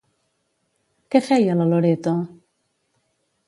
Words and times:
Què 1.17 1.21
feia 1.27 1.59
la 1.61 1.69
Loreto? 1.75 2.17